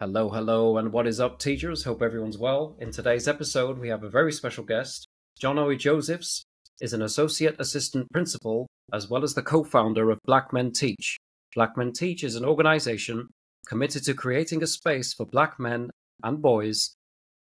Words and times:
Hello, 0.00 0.30
hello, 0.30 0.78
and 0.78 0.94
what 0.94 1.06
is 1.06 1.20
up, 1.20 1.38
teachers? 1.38 1.84
Hope 1.84 2.00
everyone's 2.00 2.38
well. 2.38 2.74
In 2.78 2.90
today's 2.90 3.28
episode, 3.28 3.78
we 3.78 3.90
have 3.90 4.02
a 4.02 4.08
very 4.08 4.32
special 4.32 4.64
guest. 4.64 5.06
Johnoi 5.38 5.78
Josephs 5.78 6.42
is 6.80 6.94
an 6.94 7.02
associate 7.02 7.56
assistant 7.58 8.10
principal 8.10 8.66
as 8.94 9.10
well 9.10 9.22
as 9.22 9.34
the 9.34 9.42
co 9.42 9.62
founder 9.62 10.10
of 10.10 10.18
Black 10.24 10.54
Men 10.54 10.72
Teach. 10.72 11.18
Black 11.54 11.76
Men 11.76 11.92
Teach 11.92 12.24
is 12.24 12.34
an 12.34 12.46
organization 12.46 13.28
committed 13.66 14.02
to 14.04 14.14
creating 14.14 14.62
a 14.62 14.66
space 14.66 15.12
for 15.12 15.26
black 15.26 15.60
men 15.60 15.90
and 16.22 16.40
boys 16.40 16.94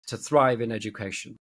to 0.08 0.18
thrive 0.18 0.60
in 0.60 0.70
education. 0.70 1.36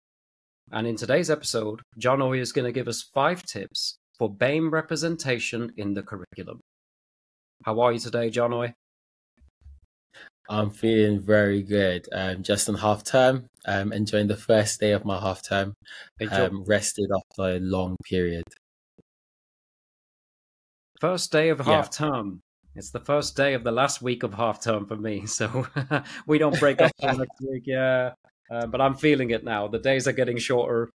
And 0.72 0.88
in 0.88 0.96
today's 0.96 1.30
episode, 1.30 1.82
Johnoi 2.00 2.40
is 2.40 2.54
going 2.54 2.68
to 2.68 2.72
give 2.72 2.88
us 2.88 3.10
five 3.14 3.44
tips 3.44 3.98
for 4.18 4.34
BAME 4.34 4.72
representation 4.72 5.74
in 5.76 5.94
the 5.94 6.04
curriculum. 6.04 6.62
How 7.66 7.82
are 7.82 7.92
you 7.92 8.00
today, 8.00 8.30
Johnoi? 8.30 8.72
I'm 10.52 10.70
feeling 10.70 11.22
very 11.22 11.64
good. 11.64 12.10
Um, 12.12 12.44
just 12.44 12.68
on 12.68 12.76
half 12.76 13.06
term, 13.06 13.48
um, 13.66 13.94
enjoying 13.94 14.28
the 14.28 14.36
first 14.36 14.82
day 14.82 14.92
of 14.92 15.06
my 15.06 15.18
half 15.18 15.42
term. 15.42 15.76
Um, 16.30 16.66
rested 16.66 17.10
after 17.16 17.56
a 17.56 17.60
long 17.60 17.96
period. 18.04 18.44
First 21.00 21.32
day 21.32 21.50
of 21.50 21.62
half 21.62 21.90
term. 21.90 22.42
It's 22.76 22.92
the 22.92 23.00
first 23.00 23.38
day 23.38 23.54
of 23.54 23.64
the 23.64 23.72
last 23.72 24.02
week 24.02 24.24
of 24.24 24.34
half 24.34 24.62
term 24.62 24.86
for 24.86 24.98
me, 24.98 25.26
so 25.26 25.68
we 26.28 26.38
don't 26.38 26.60
break 26.60 26.82
up 26.82 26.92
next 27.02 27.42
week. 27.42 27.64
Yeah, 27.66 28.12
uh, 28.52 28.68
but 28.68 28.82
I'm 28.82 28.96
feeling 28.96 29.30
it 29.30 29.46
now. 29.46 29.70
The 29.70 29.80
days 29.80 30.06
are 30.06 30.14
getting 30.14 30.38
shorter, 30.38 30.92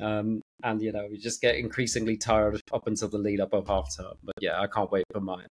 um, 0.00 0.40
and 0.62 0.80
you 0.80 0.92
know, 0.92 1.08
you 1.10 1.18
just 1.18 1.40
get 1.40 1.56
increasingly 1.56 2.16
tired 2.16 2.60
up 2.72 2.86
until 2.86 3.08
the 3.08 3.18
lead 3.18 3.40
up 3.40 3.54
of 3.54 3.66
half 3.66 3.88
term. 3.96 4.14
But 4.22 4.36
yeah, 4.40 4.60
I 4.60 4.68
can't 4.68 4.90
wait 4.92 5.04
for 5.12 5.20
mine. 5.20 5.48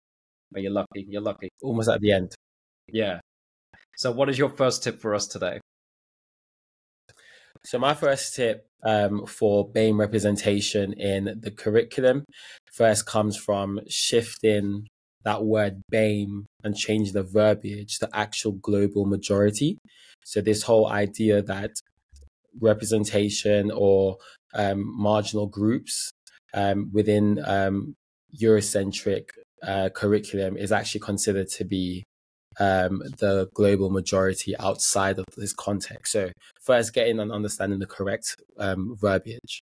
But 0.51 0.61
you're 0.61 0.71
lucky. 0.71 1.07
You're 1.09 1.21
lucky. 1.21 1.49
Almost 1.63 1.89
at 1.89 2.01
the 2.01 2.11
end. 2.11 2.35
Yeah, 2.89 3.19
so, 3.97 4.11
what 4.11 4.29
is 4.29 4.37
your 4.37 4.49
first 4.49 4.83
tip 4.83 5.01
for 5.01 5.15
us 5.15 5.25
today? 5.25 5.59
So, 7.65 7.79
my 7.79 7.95
first 7.95 8.35
tip 8.35 8.67
um, 8.83 9.25
for 9.25 9.67
BAME 9.71 9.97
representation 9.97 10.93
in 10.93 11.39
the 11.41 11.49
curriculum 11.49 12.23
first 12.71 13.07
comes 13.07 13.35
from 13.35 13.79
shifting 13.89 14.87
that 15.23 15.43
word 15.43 15.81
BAME 15.91 16.45
and 16.63 16.77
change 16.77 17.11
the 17.11 17.23
verbiage 17.23 17.97
to 17.97 18.09
actual 18.13 18.51
global 18.51 19.05
majority. 19.05 19.79
So, 20.23 20.41
this 20.41 20.61
whole 20.61 20.87
idea 20.87 21.41
that 21.41 21.71
representation 22.61 23.71
or 23.71 24.17
um, 24.53 24.83
marginal 24.95 25.47
groups 25.47 26.11
um, 26.53 26.91
within 26.93 27.43
um, 27.43 27.95
Eurocentric 28.39 29.29
uh, 29.63 29.89
curriculum 29.89 30.55
is 30.55 30.71
actually 30.71 31.01
considered 31.01 31.47
to 31.47 31.65
be 31.65 32.03
um, 32.59 33.03
the 33.19 33.49
global 33.53 33.89
majority 33.89 34.57
outside 34.57 35.19
of 35.19 35.25
this 35.35 35.53
context. 35.53 36.11
So 36.11 36.31
first, 36.61 36.93
getting 36.93 37.19
and 37.19 37.31
understanding 37.31 37.79
the 37.79 37.85
correct 37.85 38.35
um, 38.57 38.95
verbiage. 38.99 39.61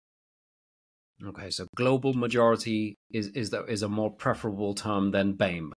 Okay, 1.24 1.50
so 1.50 1.66
global 1.76 2.14
majority 2.14 2.96
is 3.12 3.28
is 3.28 3.50
that 3.50 3.68
is 3.68 3.82
a 3.82 3.88
more 3.88 4.10
preferable 4.10 4.74
term 4.74 5.10
than 5.10 5.34
BAME. 5.34 5.72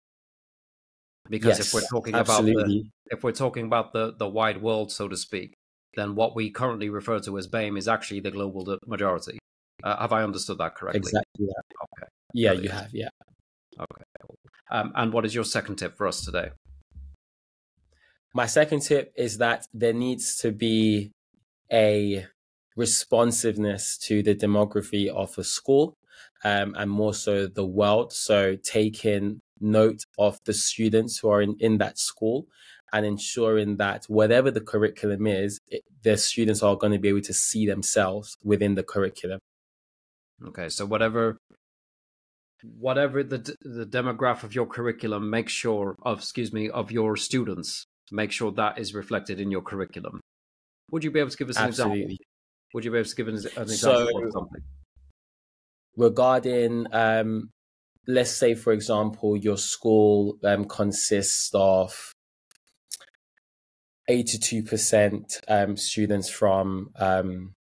Because 1.29 1.57
yes, 1.57 1.67
if 1.67 1.73
we're 1.73 1.87
talking 1.89 2.15
absolutely. 2.15 2.53
about 2.53 2.67
the, 2.67 2.83
if 3.11 3.23
we're 3.23 3.31
talking 3.31 3.65
about 3.65 3.93
the 3.93 4.13
the 4.17 4.27
wide 4.27 4.61
world, 4.61 4.91
so 4.91 5.07
to 5.07 5.17
speak, 5.17 5.53
then 5.95 6.15
what 6.15 6.35
we 6.35 6.49
currently 6.49 6.89
refer 6.89 7.19
to 7.19 7.37
as 7.37 7.47
BAME 7.47 7.77
is 7.77 7.87
actually 7.87 8.21
the 8.21 8.31
global 8.31 8.77
majority. 8.85 9.37
Uh, 9.83 9.99
have 9.99 10.13
I 10.13 10.23
understood 10.23 10.57
that 10.59 10.75
correctly? 10.75 10.99
Exactly. 10.99 11.45
Yeah. 11.45 11.77
Okay. 11.83 12.09
Yeah, 12.33 12.49
Brilliant. 12.49 12.63
you 12.63 12.79
have. 12.79 12.93
Yeah. 12.93 13.09
Okay. 13.79 14.03
Um, 14.71 14.91
and 14.95 15.13
what 15.13 15.25
is 15.25 15.35
your 15.35 15.43
second 15.43 15.75
tip 15.75 15.97
for 15.97 16.07
us 16.07 16.23
today? 16.23 16.51
My 18.33 18.47
second 18.47 18.81
tip 18.81 19.13
is 19.15 19.37
that 19.37 19.67
there 19.73 19.93
needs 19.93 20.37
to 20.37 20.51
be 20.51 21.11
a 21.71 22.25
responsiveness 22.75 23.97
to 23.99 24.23
the 24.23 24.33
demography 24.33 25.07
of 25.07 25.37
a 25.37 25.43
school 25.43 25.97
um, 26.43 26.73
and 26.77 26.89
more 26.89 27.13
so 27.13 27.45
the 27.45 27.65
world. 27.65 28.11
So 28.11 28.55
taking 28.55 29.41
note 29.59 30.05
of 30.17 30.39
the 30.45 30.53
students 30.53 31.19
who 31.19 31.29
are 31.29 31.43
in, 31.43 31.55
in 31.59 31.77
that 31.77 31.99
school 31.99 32.47
and 32.91 33.05
ensuring 33.05 33.77
that 33.77 34.05
whatever 34.05 34.49
the 34.49 34.61
curriculum 34.61 35.27
is, 35.27 35.59
it, 35.67 35.83
the 36.01 36.17
students 36.17 36.63
are 36.63 36.75
going 36.75 36.93
to 36.93 36.99
be 36.99 37.09
able 37.09 37.21
to 37.21 37.33
see 37.33 37.67
themselves 37.67 38.35
within 38.43 38.73
the 38.73 38.83
curriculum. 38.83 39.39
Okay, 40.43 40.69
so 40.69 40.85
whatever 40.85 41.37
whatever 42.79 43.23
the 43.23 43.55
the 43.61 43.85
demographic 43.85 44.43
of 44.43 44.55
your 44.55 44.65
curriculum, 44.65 45.29
make 45.29 45.49
sure 45.49 45.95
of 46.01 46.19
excuse 46.19 46.51
me 46.51 46.69
of 46.69 46.91
your 46.91 47.15
students 47.15 47.85
make 48.11 48.31
sure 48.31 48.51
that 48.51 48.77
is 48.77 48.93
reflected 48.93 49.39
in 49.39 49.51
your 49.51 49.61
curriculum. 49.61 50.19
Would 50.91 51.03
you 51.03 51.11
be 51.11 51.19
able 51.19 51.31
to 51.31 51.37
give 51.37 51.49
us 51.49 51.57
an 51.57 51.67
Absolutely. 51.67 52.01
example? 52.01 52.17
Would 52.73 52.85
you 52.85 52.91
be 52.91 52.97
able 52.97 53.09
to 53.09 53.15
give 53.15 53.27
us 53.27 53.45
an 53.45 53.63
example 53.63 54.07
so, 54.11 54.25
of 54.25 54.31
something? 54.31 54.61
Regarding, 55.95 56.87
um, 56.91 57.49
let's 58.07 58.31
say, 58.31 58.55
for 58.55 58.73
example, 58.73 59.37
your 59.37 59.57
school 59.57 60.37
um, 60.43 60.65
consists 60.65 61.51
of 61.53 62.13
82% 64.09 65.39
um, 65.47 65.77
students 65.77 66.29
from 66.29 66.89
um, 66.97 67.53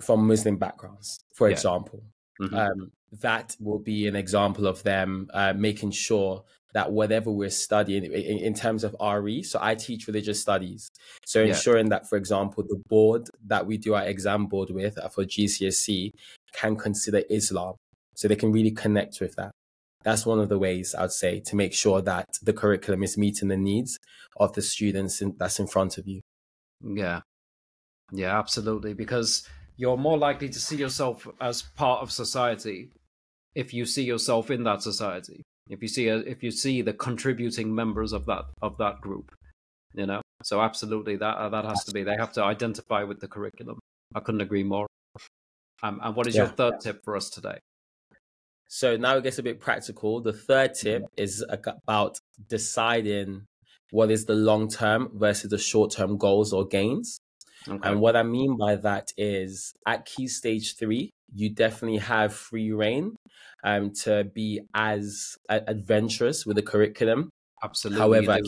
from 0.00 0.26
Muslim 0.26 0.56
backgrounds, 0.58 1.18
for 1.34 1.48
yeah. 1.48 1.54
example. 1.54 2.02
Mm-hmm. 2.40 2.54
Um, 2.54 2.90
that 3.20 3.56
will 3.60 3.78
be 3.78 4.06
an 4.06 4.16
example 4.16 4.66
of 4.66 4.82
them 4.82 5.28
uh, 5.32 5.52
making 5.54 5.92
sure 5.92 6.44
that 6.76 6.92
whatever 6.92 7.30
we're 7.30 7.48
studying 7.48 8.04
in, 8.04 8.12
in, 8.12 8.52
terms 8.52 8.84
of 8.84 8.94
RE, 9.00 9.42
so 9.42 9.58
I 9.62 9.74
teach 9.74 10.06
religious 10.06 10.40
studies. 10.40 10.90
So 11.24 11.42
ensuring 11.42 11.86
yeah. 11.86 11.90
that, 11.90 12.08
for 12.08 12.16
example, 12.16 12.64
the 12.68 12.82
board 12.88 13.30
that 13.46 13.66
we 13.66 13.78
do 13.78 13.94
our 13.94 14.04
exam 14.04 14.46
board 14.46 14.68
with 14.70 14.98
uh, 14.98 15.08
for 15.08 15.24
GCSE 15.24 16.10
can 16.52 16.76
consider 16.76 17.22
Islam. 17.30 17.76
So 18.14 18.28
they 18.28 18.36
can 18.36 18.52
really 18.52 18.72
connect 18.72 19.20
with 19.20 19.36
that. 19.36 19.52
That's 20.04 20.26
one 20.26 20.38
of 20.38 20.48
the 20.48 20.58
ways 20.58 20.94
I'd 20.94 21.12
say 21.12 21.40
to 21.40 21.56
make 21.56 21.72
sure 21.72 22.02
that 22.02 22.26
the 22.42 22.52
curriculum 22.52 23.02
is 23.02 23.16
meeting 23.16 23.48
the 23.48 23.56
needs 23.56 23.98
of 24.36 24.52
the 24.52 24.62
students 24.62 25.22
in, 25.22 25.34
that's 25.38 25.58
in 25.58 25.66
front 25.66 25.98
of 25.98 26.06
you. 26.06 26.20
Yeah. 26.82 27.20
Yeah, 28.12 28.38
absolutely. 28.38 28.92
Because 28.92 29.48
you're 29.76 29.96
more 29.96 30.18
likely 30.18 30.48
to 30.50 30.60
see 30.60 30.76
yourself 30.76 31.26
as 31.40 31.62
part 31.62 32.02
of 32.02 32.12
society 32.12 32.90
if 33.56 33.72
you 33.72 33.86
see 33.86 34.04
yourself 34.04 34.50
in 34.50 34.62
that 34.62 34.82
society 34.82 35.42
if 35.68 35.82
you 35.82 35.88
see 35.88 36.08
a, 36.08 36.18
if 36.18 36.42
you 36.42 36.50
see 36.50 36.82
the 36.82 36.92
contributing 36.92 37.74
members 37.74 38.12
of 38.12 38.26
that 38.26 38.44
of 38.62 38.76
that 38.78 39.00
group 39.00 39.34
you 39.94 40.06
know 40.06 40.20
so 40.44 40.60
absolutely 40.60 41.16
that 41.16 41.36
uh, 41.36 41.48
that 41.48 41.64
has 41.64 41.82
to 41.84 41.92
be 41.92 42.04
they 42.04 42.16
have 42.16 42.32
to 42.32 42.44
identify 42.44 43.02
with 43.02 43.18
the 43.20 43.26
curriculum 43.26 43.78
i 44.14 44.20
couldn't 44.20 44.42
agree 44.42 44.62
more 44.62 44.86
um, 45.82 46.00
and 46.02 46.14
what 46.14 46.26
is 46.26 46.36
yeah. 46.36 46.42
your 46.42 46.50
third 46.50 46.74
tip 46.80 47.02
for 47.04 47.16
us 47.16 47.30
today 47.30 47.58
so 48.68 48.96
now 48.96 49.16
it 49.16 49.24
gets 49.24 49.38
a 49.38 49.42
bit 49.42 49.58
practical 49.58 50.20
the 50.20 50.32
third 50.32 50.74
tip 50.74 51.02
mm-hmm. 51.02 51.22
is 51.22 51.44
about 51.50 52.18
deciding 52.48 53.44
what 53.90 54.10
is 54.10 54.26
the 54.26 54.34
long 54.34 54.68
term 54.68 55.08
versus 55.14 55.50
the 55.50 55.58
short 55.58 55.90
term 55.90 56.18
goals 56.18 56.52
or 56.52 56.66
gains 56.66 57.18
okay. 57.68 57.88
and 57.88 58.00
what 58.00 58.16
i 58.16 58.22
mean 58.22 58.56
by 58.56 58.76
that 58.76 59.08
is 59.16 59.72
at 59.86 60.04
key 60.04 60.28
stage 60.28 60.76
three 60.76 61.10
you 61.34 61.50
definitely 61.50 61.98
have 61.98 62.34
free 62.34 62.72
reign 62.72 63.16
um, 63.64 63.92
to 64.04 64.24
be 64.24 64.60
as 64.74 65.36
adventurous 65.48 66.46
with 66.46 66.56
the 66.56 66.62
curriculum. 66.62 67.30
Absolutely. 67.62 68.00
However, 68.00 68.38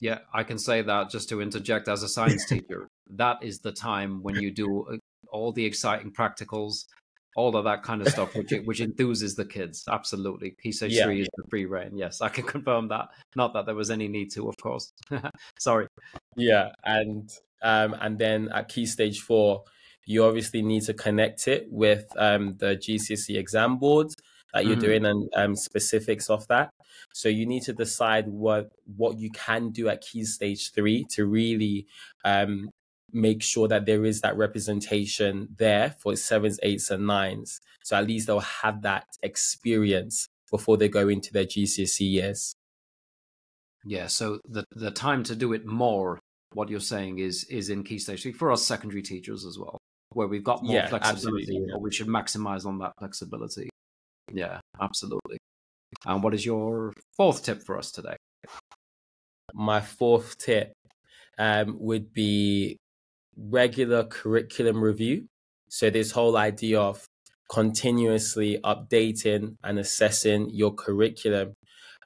yeah, 0.00 0.18
I 0.34 0.42
can 0.42 0.58
say 0.58 0.82
that 0.82 1.08
just 1.10 1.28
to 1.30 1.40
interject 1.40 1.88
as 1.88 2.02
a 2.02 2.08
science 2.08 2.44
teacher, 2.48 2.88
that 3.10 3.38
is 3.42 3.60
the 3.60 3.72
time 3.72 4.22
when 4.22 4.36
you 4.36 4.50
do 4.50 4.86
uh, 4.92 4.96
all 5.30 5.52
the 5.52 5.64
exciting 5.64 6.12
practicals, 6.12 6.84
all 7.36 7.56
of 7.56 7.64
that 7.64 7.82
kind 7.82 8.02
of 8.02 8.08
stuff, 8.08 8.34
which 8.34 8.50
which 8.64 8.80
enthuses 8.80 9.36
the 9.36 9.44
kids. 9.44 9.84
Absolutely, 9.88 10.56
Key 10.62 10.72
Stage 10.72 10.92
yeah. 10.92 11.04
Three 11.04 11.22
is 11.22 11.28
the 11.36 11.44
free 11.48 11.64
reign. 11.64 11.96
Yes, 11.96 12.20
I 12.20 12.28
can 12.28 12.44
confirm 12.56 12.88
that. 12.88 13.08
Not 13.34 13.54
that 13.54 13.66
there 13.66 13.74
was 13.74 13.90
any 13.90 14.08
need 14.08 14.30
to, 14.32 14.48
of 14.48 14.56
course. 14.60 14.92
Sorry. 15.58 15.86
Yeah, 16.36 16.72
and 16.84 17.30
um, 17.62 17.94
and 18.00 18.18
then 18.18 18.50
at 18.52 18.68
Key 18.68 18.86
Stage 18.86 19.20
Four, 19.20 19.62
you 20.06 20.24
obviously 20.24 20.62
need 20.62 20.84
to 20.84 20.94
connect 20.94 21.48
it 21.48 21.66
with 21.70 22.06
um, 22.16 22.56
the 22.58 22.76
GCSE 22.76 23.36
exam 23.36 23.78
board 23.78 24.08
that 24.54 24.64
you're 24.64 24.76
mm-hmm. 24.76 24.86
doing 24.86 25.04
and 25.04 25.28
um, 25.34 25.56
specifics 25.56 26.30
of 26.30 26.46
that. 26.48 26.70
So 27.12 27.28
you 27.28 27.44
need 27.44 27.64
to 27.64 27.72
decide 27.72 28.28
what 28.28 28.70
what 28.96 29.18
you 29.18 29.30
can 29.30 29.70
do 29.70 29.88
at 29.88 30.00
key 30.00 30.24
stage 30.24 30.72
three 30.72 31.04
to 31.10 31.26
really 31.26 31.86
um, 32.24 32.70
make 33.12 33.42
sure 33.42 33.68
that 33.68 33.86
there 33.86 34.04
is 34.04 34.20
that 34.20 34.36
representation 34.36 35.48
there 35.58 35.94
for 36.00 36.16
sevens, 36.16 36.58
eights, 36.62 36.90
and 36.90 37.06
nines. 37.06 37.60
So 37.82 37.96
at 37.96 38.06
least 38.06 38.26
they'll 38.26 38.40
have 38.40 38.82
that 38.82 39.04
experience 39.22 40.28
before 40.50 40.76
they 40.76 40.88
go 40.88 41.08
into 41.08 41.32
their 41.32 41.44
GCSE 41.44 42.10
years. 42.10 42.54
Yeah. 43.84 44.06
So 44.06 44.40
the 44.48 44.64
the 44.72 44.90
time 44.90 45.22
to 45.24 45.36
do 45.36 45.52
it 45.52 45.66
more, 45.66 46.20
what 46.52 46.68
you're 46.68 46.80
saying 46.80 47.18
is 47.18 47.44
is 47.44 47.70
in 47.70 47.84
key 47.84 47.98
stage 47.98 48.22
three 48.22 48.32
for 48.32 48.52
us 48.52 48.64
secondary 48.64 49.02
teachers 49.02 49.44
as 49.44 49.58
well, 49.58 49.78
where 50.16 50.26
we've 50.26 50.42
got 50.42 50.64
more 50.64 50.76
yeah, 50.76 50.88
flexibility, 50.88 51.66
yeah. 51.68 51.76
we 51.78 51.92
should 51.92 52.06
maximize 52.06 52.64
on 52.64 52.78
that 52.78 52.92
flexibility. 52.98 53.68
Yeah, 54.32 54.60
absolutely. 54.80 55.36
And 56.06 56.22
what 56.22 56.32
is 56.32 56.44
your 56.44 56.94
fourth 57.16 57.44
tip 57.44 57.62
for 57.62 57.76
us 57.76 57.92
today? 57.92 58.16
My 59.52 59.80
fourth 59.80 60.38
tip 60.38 60.72
um, 61.38 61.76
would 61.78 62.14
be 62.14 62.78
regular 63.36 64.04
curriculum 64.04 64.82
review. 64.82 65.26
So, 65.68 65.90
this 65.90 66.12
whole 66.12 66.36
idea 66.38 66.80
of 66.80 67.04
continuously 67.50 68.58
updating 68.64 69.56
and 69.62 69.78
assessing 69.78 70.48
your 70.50 70.72
curriculum. 70.74 71.52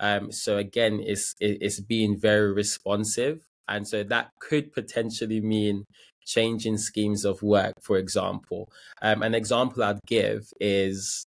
Um, 0.00 0.32
so, 0.32 0.56
again, 0.56 1.00
it's, 1.00 1.34
it's 1.38 1.80
being 1.80 2.18
very 2.18 2.52
responsive. 2.52 3.40
And 3.68 3.86
so 3.86 4.02
that 4.02 4.30
could 4.40 4.72
potentially 4.72 5.40
mean 5.40 5.84
changing 6.30 6.78
schemes 6.78 7.24
of 7.24 7.42
work, 7.42 7.74
for 7.82 7.96
example. 7.98 8.68
Um, 9.02 9.22
an 9.22 9.34
example 9.34 9.82
I'd 9.82 10.04
give 10.06 10.52
is 10.60 11.24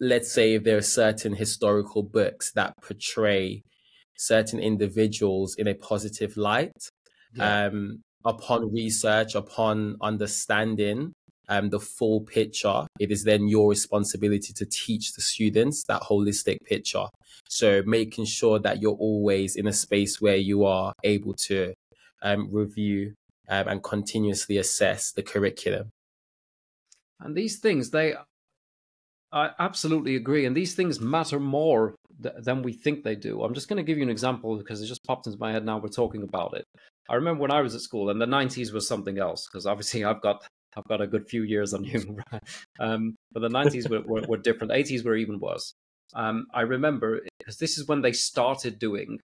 let's 0.00 0.30
say 0.32 0.58
there 0.58 0.76
are 0.76 0.82
certain 0.82 1.34
historical 1.34 2.02
books 2.02 2.52
that 2.52 2.74
portray 2.82 3.62
certain 4.16 4.60
individuals 4.60 5.54
in 5.56 5.66
a 5.68 5.74
positive 5.74 6.36
light. 6.36 6.90
Yeah. 7.34 7.66
Um, 7.66 8.02
upon 8.24 8.72
research, 8.72 9.34
upon 9.34 9.96
understanding 10.00 11.12
um, 11.48 11.70
the 11.70 11.80
full 11.80 12.20
picture, 12.22 12.86
it 12.98 13.10
is 13.10 13.24
then 13.24 13.48
your 13.48 13.68
responsibility 13.68 14.52
to 14.54 14.66
teach 14.66 15.12
the 15.12 15.20
students 15.20 15.84
that 15.84 16.02
holistic 16.02 16.58
picture. 16.64 17.06
So 17.48 17.82
making 17.84 18.24
sure 18.26 18.58
that 18.60 18.80
you're 18.80 19.00
always 19.08 19.56
in 19.56 19.66
a 19.66 19.72
space 19.72 20.20
where 20.20 20.36
you 20.36 20.64
are 20.64 20.92
able 21.02 21.34
to 21.48 21.74
um, 22.22 22.48
review 22.50 23.14
um, 23.48 23.68
and 23.68 23.82
continuously 23.82 24.58
assess 24.58 25.12
the 25.12 25.22
curriculum. 25.22 25.90
And 27.20 27.36
these 27.36 27.58
things, 27.58 27.90
they, 27.90 28.14
I 29.32 29.50
absolutely 29.58 30.16
agree. 30.16 30.46
And 30.46 30.56
these 30.56 30.74
things 30.74 31.00
matter 31.00 31.40
more 31.40 31.94
th- 32.22 32.34
than 32.38 32.62
we 32.62 32.72
think 32.72 33.02
they 33.02 33.16
do. 33.16 33.42
I'm 33.42 33.54
just 33.54 33.68
going 33.68 33.76
to 33.78 33.82
give 33.82 33.98
you 33.98 34.04
an 34.04 34.10
example 34.10 34.56
because 34.56 34.82
it 34.82 34.86
just 34.86 35.04
popped 35.04 35.26
into 35.26 35.38
my 35.38 35.52
head 35.52 35.64
now 35.64 35.78
we're 35.78 35.88
talking 35.88 36.22
about 36.22 36.54
it. 36.54 36.64
I 37.08 37.16
remember 37.16 37.42
when 37.42 37.50
I 37.50 37.60
was 37.60 37.74
at 37.74 37.82
school, 37.82 38.10
and 38.10 38.20
the 38.20 38.26
90s 38.26 38.72
was 38.72 38.88
something 38.88 39.18
else 39.18 39.46
because 39.46 39.66
obviously 39.66 40.04
I've 40.04 40.22
got 40.22 40.42
I've 40.76 40.88
got 40.88 41.00
a 41.00 41.06
good 41.06 41.28
few 41.28 41.42
years 41.42 41.72
on 41.74 41.84
you. 41.84 42.18
um, 42.80 43.14
but 43.32 43.40
the 43.40 43.48
90s 43.48 43.88
were, 43.88 44.02
were, 44.02 44.26
were, 44.26 44.36
different. 44.36 44.72
80s 44.72 45.04
were 45.04 45.14
even 45.14 45.38
worse. 45.38 45.74
Um, 46.14 46.46
I 46.52 46.62
remember 46.62 47.20
because 47.38 47.58
this 47.58 47.78
is 47.78 47.86
when 47.86 48.02
they 48.02 48.12
started 48.12 48.78
doing 48.78 49.20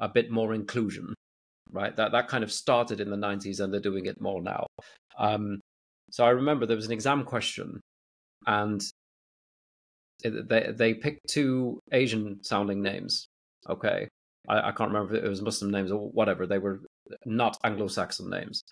a 0.00 0.08
bit 0.08 0.30
more 0.30 0.54
inclusion, 0.54 1.14
right? 1.74 1.94
That 1.96 2.12
that 2.12 2.28
kind 2.28 2.44
of 2.44 2.52
started 2.52 3.00
in 3.00 3.10
the 3.10 3.16
90s, 3.16 3.60
and 3.60 3.72
they're 3.72 3.80
doing 3.80 4.06
it 4.06 4.20
more 4.20 4.40
now. 4.40 4.66
Um, 5.18 5.60
so 6.10 6.24
I 6.24 6.30
remember 6.30 6.66
there 6.66 6.76
was 6.76 6.86
an 6.86 6.92
exam 6.92 7.24
question, 7.24 7.80
and 8.46 8.80
they 10.22 10.72
they 10.74 10.94
picked 10.94 11.28
two 11.28 11.80
Asian 11.92 12.42
sounding 12.42 12.82
names. 12.82 13.26
Okay, 13.68 14.08
I, 14.48 14.68
I 14.68 14.72
can't 14.72 14.90
remember 14.90 15.16
if 15.16 15.24
it 15.24 15.28
was 15.28 15.42
Muslim 15.42 15.70
names 15.70 15.90
or 15.90 16.08
whatever. 16.10 16.46
They 16.46 16.58
were 16.58 16.80
not 17.24 17.58
Anglo-Saxon 17.64 18.30
names. 18.30 18.62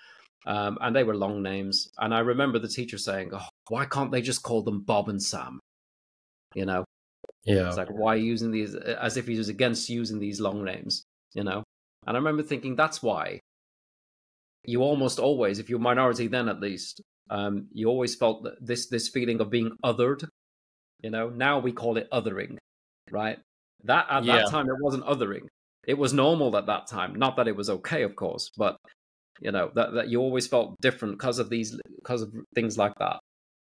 Um, 0.44 0.78
and 0.80 0.94
they 0.94 1.04
were 1.04 1.16
long 1.16 1.42
names. 1.42 1.88
And 1.98 2.14
I 2.14 2.20
remember 2.20 2.58
the 2.58 2.68
teacher 2.68 2.98
saying, 2.98 3.30
oh, 3.32 3.46
why 3.68 3.84
can't 3.86 4.10
they 4.10 4.22
just 4.22 4.42
call 4.42 4.62
them 4.62 4.80
Bob 4.82 5.08
and 5.08 5.22
Sam? 5.22 5.60
You 6.54 6.66
know? 6.66 6.84
Yeah. 7.44 7.68
It's 7.68 7.76
like, 7.76 7.90
why 7.90 8.16
using 8.16 8.50
these, 8.50 8.74
as 8.74 9.16
if 9.16 9.26
he 9.26 9.38
was 9.38 9.48
against 9.48 9.88
using 9.88 10.18
these 10.18 10.40
long 10.40 10.64
names, 10.64 11.04
you 11.34 11.44
know? 11.44 11.62
And 12.06 12.16
I 12.16 12.18
remember 12.18 12.42
thinking, 12.42 12.76
that's 12.76 13.02
why 13.02 13.40
you 14.64 14.82
almost 14.82 15.18
always, 15.18 15.58
if 15.58 15.68
you're 15.68 15.78
a 15.78 15.82
minority 15.82 16.26
then 16.26 16.48
at 16.48 16.60
least, 16.60 17.00
um, 17.30 17.66
you 17.72 17.88
always 17.88 18.14
felt 18.14 18.46
this, 18.60 18.88
this 18.88 19.08
feeling 19.08 19.40
of 19.40 19.50
being 19.50 19.72
othered, 19.84 20.24
you 21.02 21.10
know? 21.10 21.28
Now 21.30 21.58
we 21.58 21.72
call 21.72 21.96
it 21.96 22.08
othering, 22.12 22.58
right? 23.10 23.38
That 23.84 24.06
At 24.10 24.24
yeah. 24.24 24.38
that 24.38 24.50
time, 24.50 24.68
it 24.68 24.76
wasn't 24.80 25.04
othering. 25.04 25.46
It 25.86 25.98
was 25.98 26.12
normal 26.12 26.56
at 26.56 26.66
that 26.66 26.86
time. 26.86 27.14
Not 27.14 27.36
that 27.36 27.48
it 27.48 27.56
was 27.56 27.68
okay, 27.68 28.02
of 28.02 28.14
course, 28.14 28.50
but 28.56 28.76
you 29.40 29.50
know 29.50 29.70
that 29.74 29.92
that 29.94 30.08
you 30.08 30.20
always 30.20 30.46
felt 30.46 30.80
different 30.80 31.18
because 31.18 31.38
of 31.38 31.50
these 31.50 31.76
because 31.96 32.22
of 32.22 32.32
things 32.54 32.78
like 32.78 32.94
that 32.98 33.18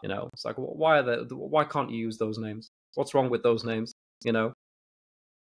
you 0.04 0.10
know 0.10 0.30
it's 0.34 0.46
like 0.46 0.56
why 0.58 1.00
are 1.00 1.04
the 1.04 1.36
why 1.36 1.64
can't 1.64 1.92
you 1.92 1.98
use 1.98 2.18
those 2.18 2.38
names 2.38 2.70
what's 2.96 3.14
wrong 3.14 3.30
with 3.30 3.44
those 3.44 3.64
names 3.64 3.94
you 4.24 4.32
know 4.32 4.54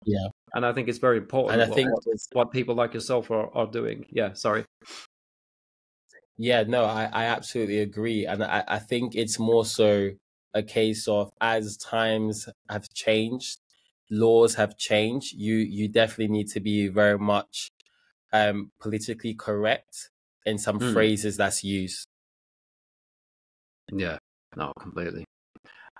yeah 0.06 0.28
and 0.54 0.64
i 0.64 0.72
think 0.72 0.88
it's 0.88 0.98
very 0.98 1.18
important 1.18 1.60
and 1.60 1.70
i 1.70 1.74
think 1.74 1.90
what, 1.92 2.04
what 2.32 2.50
people 2.50 2.74
like 2.74 2.94
yourself 2.94 3.30
are, 3.30 3.54
are 3.56 3.66
doing 3.66 4.06
yeah 4.10 4.32
sorry 4.32 4.64
yeah 6.38 6.62
no 6.62 6.84
i 6.84 7.04
i 7.12 7.24
absolutely 7.24 7.80
agree 7.80 8.26
and 8.26 8.42
i 8.42 8.64
i 8.66 8.78
think 8.78 9.14
it's 9.14 9.38
more 9.38 9.64
so 9.64 10.10
a 10.54 10.62
case 10.62 11.06
of 11.06 11.30
as 11.40 11.76
times 11.76 12.48
have 12.68 12.88
changed 12.94 13.58
laws 14.10 14.54
have 14.54 14.76
changed 14.76 15.34
you 15.34 15.54
you 15.56 15.86
definitely 15.86 16.28
need 16.28 16.48
to 16.48 16.60
be 16.60 16.88
very 16.88 17.18
much 17.18 17.70
um, 18.32 18.70
politically 18.80 19.34
correct 19.34 20.10
in 20.46 20.58
some 20.58 20.78
mm. 20.78 20.92
phrases 20.92 21.36
that's 21.36 21.64
used. 21.64 22.06
Yeah, 23.92 24.18
no, 24.56 24.72
completely. 24.78 25.24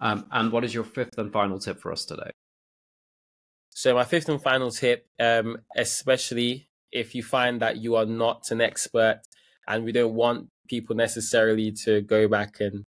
Um, 0.01 0.27
and 0.31 0.53
what 0.53 0.65
is 0.65 0.73
your 0.73 0.85
fifth 0.85 1.19
and 1.19 1.33
final 1.33 1.59
tip 1.59 1.81
for 1.81 1.93
us 1.93 2.05
today? 2.05 2.31
So, 3.83 3.95
my 3.95 4.05
fifth 4.05 4.29
and 4.29 4.43
final 4.43 4.71
tip, 4.71 5.07
um, 5.19 5.57
especially 5.75 6.69
if 6.93 7.15
you 7.15 7.23
find 7.23 7.63
that 7.63 7.79
you 7.79 7.97
are 7.97 8.05
not 8.05 8.51
an 8.51 8.61
expert 8.61 9.23
and 9.67 9.85
we 9.85 9.93
don't 9.93 10.13
want 10.13 10.49
people 10.69 10.95
necessarily 10.95 11.73
to 11.85 12.03
go 12.03 12.29
back 12.29 12.61
and 12.61 12.85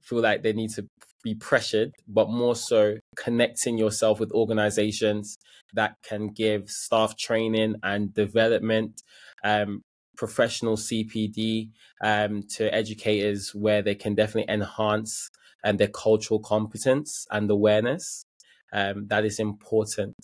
feel 0.00 0.20
like 0.20 0.44
they 0.44 0.52
need 0.52 0.70
to 0.74 0.86
be 1.24 1.34
pressured, 1.34 1.90
but 2.06 2.30
more 2.30 2.54
so 2.54 2.98
connecting 3.16 3.76
yourself 3.76 4.20
with 4.20 4.30
organizations 4.30 5.38
that 5.74 5.96
can 6.04 6.28
give 6.28 6.70
staff 6.70 7.16
training 7.16 7.74
and 7.82 8.14
development, 8.14 9.02
um, 9.42 9.82
professional 10.16 10.76
CPD 10.76 11.70
um, 12.00 12.44
to 12.54 12.72
educators 12.72 13.56
where 13.56 13.82
they 13.82 13.96
can 13.96 14.14
definitely 14.14 14.54
enhance 14.54 15.30
and 15.64 15.80
their 15.80 15.88
cultural 15.88 16.38
competence 16.38 17.26
and 17.32 17.50
awareness. 17.50 18.22
Um, 18.72 19.06
that 19.08 19.24
is 19.24 19.38
important. 19.38 20.14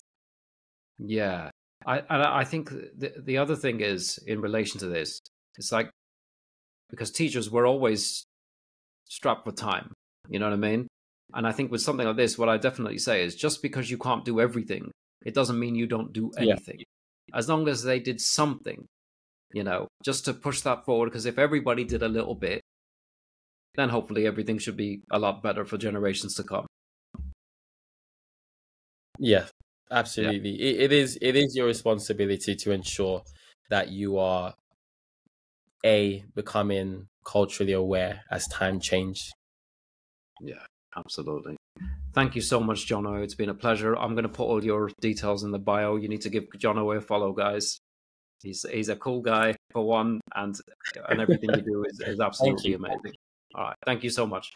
Yeah, 0.97 1.51
I 1.85 1.99
and 1.99 2.23
I 2.23 2.43
think 2.43 2.69
the 2.69 3.13
the 3.17 3.37
other 3.37 3.55
thing 3.55 3.81
is 3.81 4.19
in 4.25 4.41
relation 4.41 4.79
to 4.79 4.87
this, 4.87 5.19
it's 5.57 5.71
like 5.71 5.91
because 6.89 7.11
teachers 7.11 7.49
were 7.49 7.65
always 7.65 8.25
strapped 9.07 9.45
for 9.45 9.51
time. 9.51 9.93
You 10.27 10.39
know 10.39 10.47
what 10.47 10.53
I 10.53 10.57
mean? 10.57 10.87
And 11.33 11.47
I 11.47 11.51
think 11.51 11.71
with 11.71 11.81
something 11.81 12.07
like 12.07 12.17
this, 12.17 12.37
what 12.37 12.49
I 12.49 12.57
definitely 12.57 12.97
say 12.97 13.23
is 13.23 13.35
just 13.35 13.61
because 13.61 13.89
you 13.89 13.97
can't 13.97 14.25
do 14.25 14.39
everything, 14.39 14.91
it 15.25 15.35
doesn't 15.35 15.59
mean 15.59 15.75
you 15.75 15.87
don't 15.87 16.11
do 16.11 16.31
anything. 16.37 16.79
Yeah. 16.79 17.37
As 17.37 17.47
long 17.47 17.67
as 17.67 17.83
they 17.83 17.99
did 17.99 18.19
something, 18.19 18.85
you 19.53 19.63
know, 19.63 19.87
just 20.03 20.25
to 20.25 20.33
push 20.33 20.61
that 20.61 20.85
forward. 20.85 21.07
Because 21.07 21.27
if 21.27 21.37
everybody 21.37 21.83
did 21.83 22.01
a 22.01 22.07
little 22.07 22.35
bit, 22.35 22.61
then 23.75 23.89
hopefully 23.89 24.25
everything 24.25 24.57
should 24.57 24.77
be 24.77 25.01
a 25.11 25.19
lot 25.19 25.43
better 25.43 25.65
for 25.65 25.77
generations 25.77 26.33
to 26.35 26.43
come. 26.43 26.65
Yeah, 29.19 29.45
absolutely. 29.91 30.51
Yeah. 30.51 30.71
It, 30.71 30.81
it 30.81 30.91
is. 30.93 31.17
It 31.21 31.35
is 31.35 31.55
your 31.55 31.67
responsibility 31.67 32.55
to 32.55 32.71
ensure 32.71 33.21
that 33.69 33.89
you 33.89 34.17
are 34.17 34.55
a 35.85 36.23
becoming 36.35 37.07
culturally 37.25 37.73
aware 37.73 38.23
as 38.31 38.47
time 38.47 38.79
changes. 38.79 39.31
Yeah, 40.41 40.65
absolutely. 40.95 41.57
Thank 42.13 42.35
you 42.35 42.41
so 42.41 42.59
much, 42.59 42.87
Jono. 42.87 43.21
It's 43.23 43.35
been 43.35 43.49
a 43.49 43.53
pleasure. 43.53 43.95
I'm 43.95 44.13
going 44.13 44.23
to 44.23 44.29
put 44.29 44.45
all 44.45 44.63
your 44.63 44.89
details 44.99 45.43
in 45.43 45.51
the 45.51 45.59
bio. 45.59 45.97
You 45.97 46.09
need 46.09 46.21
to 46.21 46.29
give 46.29 46.45
Jono 46.57 46.95
a 46.97 47.01
follow, 47.01 47.33
guys. 47.33 47.79
He's 48.41 48.65
he's 48.71 48.89
a 48.89 48.95
cool 48.95 49.21
guy 49.21 49.55
for 49.71 49.85
one, 49.85 50.21
and 50.33 50.55
and 51.09 51.21
everything 51.21 51.49
you 51.51 51.61
do 51.61 51.83
is, 51.83 51.99
is 51.99 52.19
absolutely 52.21 52.73
amazing. 52.73 53.13
All 53.53 53.65
right, 53.65 53.75
thank 53.85 54.03
you 54.03 54.09
so 54.09 54.25
much. 54.25 54.51